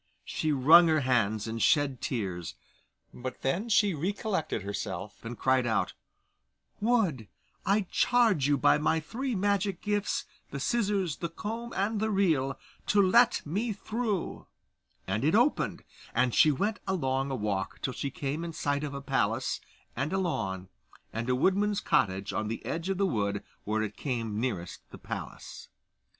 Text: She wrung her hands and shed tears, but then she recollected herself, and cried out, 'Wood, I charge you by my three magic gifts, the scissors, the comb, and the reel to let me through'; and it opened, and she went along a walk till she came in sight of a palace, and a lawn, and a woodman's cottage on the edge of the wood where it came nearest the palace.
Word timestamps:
She 0.25 0.51
wrung 0.51 0.87
her 0.87 1.01
hands 1.01 1.47
and 1.47 1.61
shed 1.61 2.01
tears, 2.01 2.55
but 3.13 3.43
then 3.43 3.69
she 3.69 3.93
recollected 3.93 4.63
herself, 4.63 5.23
and 5.23 5.37
cried 5.37 5.67
out, 5.67 5.93
'Wood, 6.79 7.27
I 7.67 7.81
charge 7.81 8.47
you 8.47 8.57
by 8.57 8.79
my 8.79 8.99
three 8.99 9.35
magic 9.35 9.79
gifts, 9.79 10.25
the 10.49 10.59
scissors, 10.59 11.17
the 11.17 11.29
comb, 11.29 11.71
and 11.73 11.99
the 11.99 12.09
reel 12.09 12.57
to 12.87 12.99
let 12.99 13.45
me 13.45 13.73
through'; 13.73 14.47
and 15.05 15.23
it 15.23 15.35
opened, 15.35 15.83
and 16.15 16.33
she 16.33 16.51
went 16.51 16.79
along 16.87 17.29
a 17.29 17.35
walk 17.35 17.77
till 17.83 17.93
she 17.93 18.09
came 18.09 18.43
in 18.43 18.53
sight 18.53 18.83
of 18.83 18.95
a 18.95 19.01
palace, 19.01 19.61
and 19.95 20.11
a 20.11 20.17
lawn, 20.17 20.67
and 21.13 21.29
a 21.29 21.35
woodman's 21.35 21.79
cottage 21.79 22.33
on 22.33 22.47
the 22.47 22.65
edge 22.65 22.89
of 22.89 22.97
the 22.97 23.05
wood 23.05 23.43
where 23.65 23.83
it 23.83 23.97
came 23.97 24.39
nearest 24.39 24.81
the 24.89 24.97
palace. 24.97 25.69